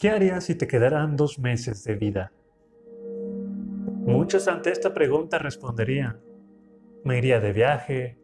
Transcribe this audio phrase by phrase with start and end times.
[0.00, 2.32] ¿Qué harías si te quedaran dos meses de vida?
[4.06, 6.18] Muchos ante esta pregunta responderían,
[7.04, 8.18] me iría de viaje,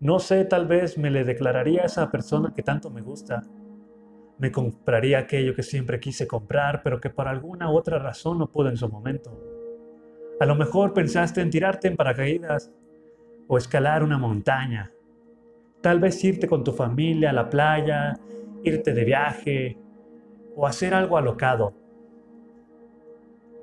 [0.00, 3.44] no sé, tal vez me le declararía a esa persona que tanto me gusta,
[4.38, 8.70] me compraría aquello que siempre quise comprar, pero que por alguna otra razón no pude
[8.70, 9.40] en su momento.
[10.40, 12.72] A lo mejor pensaste en tirarte en paracaídas
[13.46, 14.90] o escalar una montaña.
[15.80, 18.18] Tal vez irte con tu familia a la playa,
[18.64, 19.78] irte de viaje
[20.56, 21.74] o hacer algo alocado.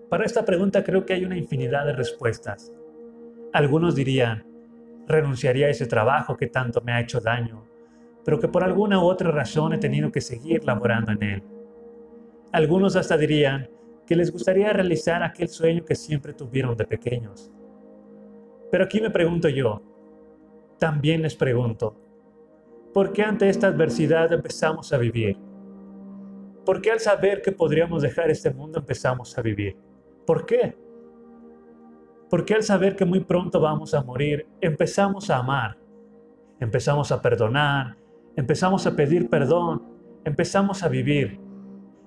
[0.09, 2.71] Para esta pregunta creo que hay una infinidad de respuestas.
[3.53, 4.45] Algunos dirían,
[5.07, 7.65] renunciaría a ese trabajo que tanto me ha hecho daño,
[8.23, 11.43] pero que por alguna u otra razón he tenido que seguir laborando en él.
[12.51, 13.69] Algunos hasta dirían
[14.05, 17.49] que les gustaría realizar aquel sueño que siempre tuvieron de pequeños.
[18.69, 19.81] Pero aquí me pregunto yo,
[20.77, 21.95] también les pregunto,
[22.93, 25.37] ¿por qué ante esta adversidad empezamos a vivir?
[26.65, 29.75] ¿Por qué al saber que podríamos dejar este mundo empezamos a vivir?
[30.25, 30.77] ¿Por qué?
[32.29, 35.77] ¿Por qué al saber que muy pronto vamos a morir empezamos a amar?
[36.59, 37.97] Empezamos a perdonar,
[38.35, 39.81] empezamos a pedir perdón,
[40.23, 41.39] empezamos a vivir,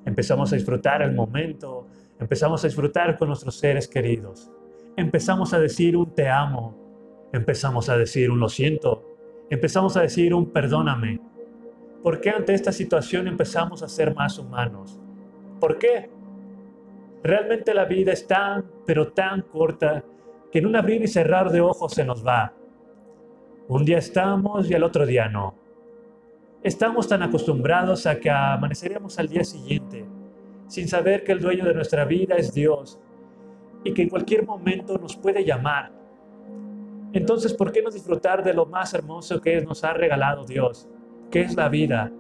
[0.05, 1.89] empezamos a disfrutar el momento,
[2.21, 4.51] empezamos a disfrutar con nuestros seres queridos,
[4.97, 9.17] empezamos a decir un te amo, empezamos a decir un lo siento,
[9.51, 11.21] empezamos a decir un perdóname.
[12.05, 15.01] ¿Por qué ante esta situación empezamos a ser más humanos?
[15.59, 16.11] ¿Por qué?
[17.23, 20.05] Realmente la vida es tan, pero tan corta
[20.53, 22.53] que en un abrir y cerrar de ojos se nos va.
[23.69, 25.55] Un día estamos y al otro día no.
[26.63, 30.05] Estamos tan acostumbrados a que amaneceríamos al día siguiente,
[30.67, 33.01] sin saber que el dueño de nuestra vida es Dios
[33.83, 35.91] y que en cualquier momento nos puede llamar.
[37.15, 40.87] Entonces, ¿por qué no disfrutar de lo más hermoso que nos ha regalado Dios,
[41.35, 42.13] que es la vida?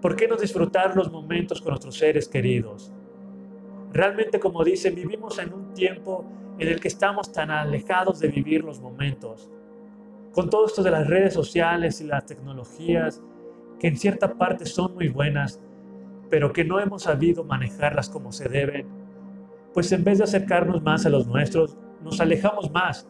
[0.00, 2.90] ¿Por qué no disfrutar los momentos con nuestros seres queridos?
[3.92, 6.24] Realmente, como dicen, vivimos en un tiempo
[6.58, 9.50] en el que estamos tan alejados de vivir los momentos
[10.32, 13.22] con todo esto de las redes sociales y las tecnologías,
[13.78, 15.60] que en cierta parte son muy buenas,
[16.30, 18.86] pero que no hemos sabido manejarlas como se deben,
[19.74, 23.06] pues en vez de acercarnos más a los nuestros, nos alejamos más.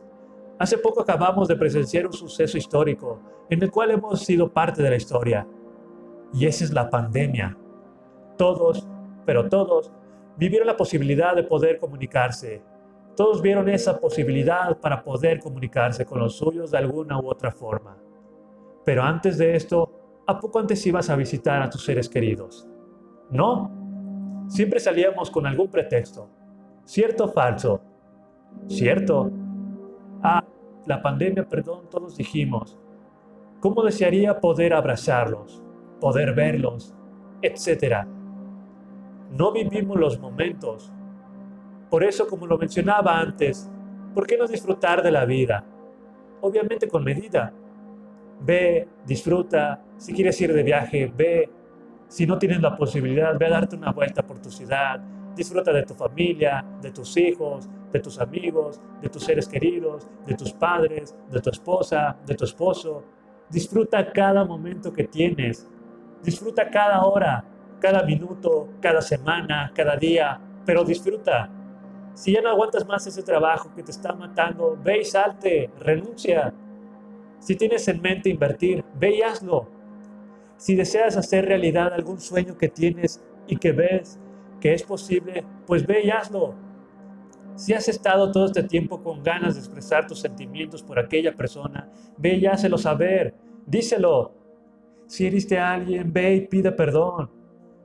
[0.58, 3.20] Hace poco acabamos de presenciar un suceso histórico
[3.50, 5.46] en el cual hemos sido parte de la historia,
[6.32, 7.56] y esa es la pandemia.
[8.36, 8.86] Todos,
[9.26, 9.92] pero todos,
[10.36, 12.62] vivieron la posibilidad de poder comunicarse,
[13.16, 17.96] todos vieron esa posibilidad para poder comunicarse con los suyos de alguna u otra forma.
[18.84, 22.66] Pero antes de esto, ¿a poco antes ibas a visitar a tus seres queridos?
[23.30, 23.70] No.
[24.48, 26.28] Siempre salíamos con algún pretexto.
[26.84, 27.80] ¿Cierto o falso?
[28.66, 29.30] ¿Cierto?
[30.22, 30.44] Ah,
[30.86, 32.78] la pandemia, perdón, todos dijimos.
[33.60, 35.62] ¿Cómo desearía poder abrazarlos,
[36.00, 36.94] poder verlos,
[37.40, 38.06] etcétera?
[39.30, 40.92] No vivimos los momentos,
[41.92, 43.70] por eso, como lo mencionaba antes,
[44.14, 45.62] ¿por qué no disfrutar de la vida?
[46.40, 47.52] Obviamente con medida.
[48.40, 51.50] Ve, disfruta, si quieres ir de viaje, ve.
[52.08, 55.04] Si no tienes la posibilidad, ve a darte una vuelta por tu ciudad.
[55.34, 60.34] Disfruta de tu familia, de tus hijos, de tus amigos, de tus seres queridos, de
[60.34, 63.02] tus padres, de tu esposa, de tu esposo.
[63.48, 65.68] Disfruta cada momento que tienes.
[66.22, 67.44] Disfruta cada hora,
[67.80, 71.50] cada minuto, cada semana, cada día, pero disfruta.
[72.14, 76.52] Si ya no aguantas más ese trabajo que te está matando, ve y salte, renuncia.
[77.38, 79.66] Si tienes en mente invertir, ve y hazlo.
[80.56, 84.20] Si deseas hacer realidad algún sueño que tienes y que ves
[84.62, 86.54] que es posible, pues ve y hazlo.
[87.56, 91.90] Si has estado todo este tiempo con ganas de expresar tus sentimientos por aquella persona,
[92.16, 93.34] ve y hácelo saber,
[93.66, 94.32] díselo.
[95.06, 97.28] Si heriste a alguien, ve y pide perdón.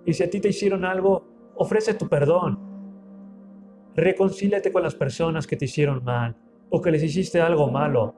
[0.05, 2.59] Y si a ti te hicieron algo, ofrece tu perdón.
[3.95, 6.35] Reconcíliate con las personas que te hicieron mal
[6.69, 8.13] o que les hiciste algo malo.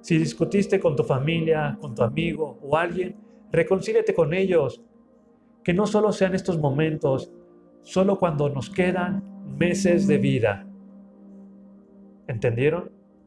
[0.00, 3.14] Si discutiste con tu familia, con tu amigo o alguien,
[3.52, 4.82] reconcíliate con ellos.
[5.62, 7.30] Que no solo sean estos momentos,
[7.82, 9.22] solo cuando nos quedan
[9.58, 10.66] meses de vida.
[12.28, 12.91] ¿Entendieron?